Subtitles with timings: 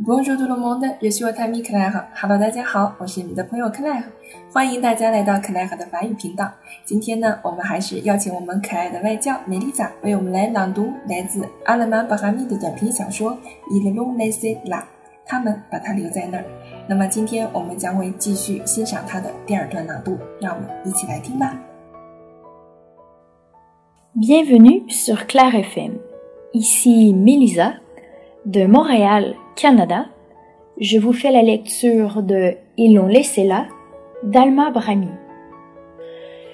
[0.00, 2.04] Bonjour tout le monde, je suis votre ami Claire.
[2.14, 4.04] Hello，大家好，我是你们的朋友 Claire，
[4.52, 6.48] 欢迎大家来到 Claire 的法语频道。
[6.84, 13.32] 今天呢，我们还是邀请我们可爱的外教梅丽莎为我们来朗读来自阿勒曼巴哈密的短篇小说
[13.72, 14.76] 《Il l'ont laissé là》，
[15.26, 16.44] 他们把它留在那儿。
[16.88, 21.58] 那么今天我们将会继续欣赏它的第二段朗读，让我们一起来听吧。
[24.14, 25.94] Bienvenue sur Claire FM.
[26.54, 27.80] Ici Melissa
[28.44, 30.06] de Montréal, Canada.
[30.80, 33.66] Je vous fais la lecture de Ils l'ont laissé là
[34.22, 35.08] d'Alma Brami.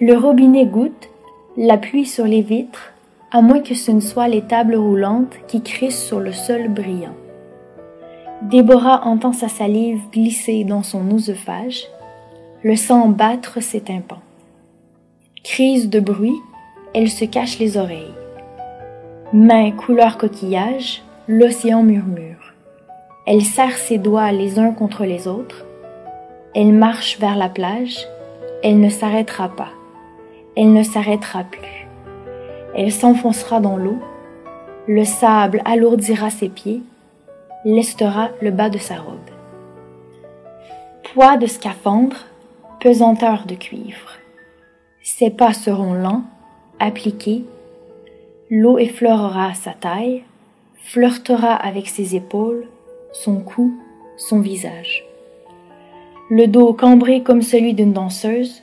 [0.00, 1.10] Le robinet goutte,
[1.58, 2.94] la pluie sur les vitres,
[3.30, 7.14] à moins que ce ne soit les tables roulantes qui crissent sur le sol brillant.
[8.40, 11.84] Déborah entend sa salive glisser dans son oesophage,
[12.62, 14.22] le sang battre ses tympans.
[15.44, 16.40] Crise de bruit,
[16.94, 18.14] elle se cache les oreilles.
[19.34, 22.45] Main couleur coquillage, l'océan murmure.
[23.26, 25.64] Elle serre ses doigts les uns contre les autres.
[26.54, 28.06] Elle marche vers la plage.
[28.62, 29.70] Elle ne s'arrêtera pas.
[30.56, 31.88] Elle ne s'arrêtera plus.
[32.76, 33.98] Elle s'enfoncera dans l'eau.
[34.86, 36.82] Le sable alourdira ses pieds,
[37.64, 39.18] lestera le bas de sa robe.
[41.12, 42.26] Poids de scaphandre,
[42.78, 44.12] pesanteur de cuivre.
[45.02, 46.22] Ses pas seront lents,
[46.78, 47.44] appliqués.
[48.50, 50.22] L'eau effleurera sa taille,
[50.76, 52.68] flirtera avec ses épaules,
[53.22, 53.72] son cou,
[54.16, 55.04] son visage.
[56.28, 58.62] Le dos cambré comme celui d'une danseuse,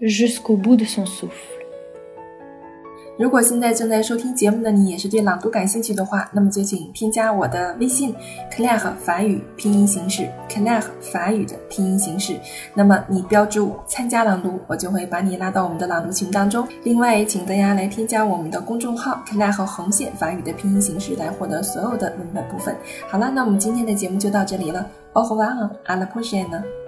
[0.00, 1.57] jusqu'au bout de son souffle.
[3.16, 8.14] 如果现在正在收听节目的你也是对朗读感兴趣的话，那么就请添加我的微信
[8.52, 12.38] Claire 法语拼音形式 Claire 法语的拼音形式。
[12.74, 16.66] 那么你标注参加朗读，我就会把你拉到我们的朗读群当中。
[16.84, 22.76] 另外，请大家来添加我们的公众号 Claire 和横线法语的拼音形式来获得所有的文本部分。
[23.08, 24.86] 好了，那我们今天的节目就到这里了。
[25.14, 26.87] Au revoir，à la prochaine。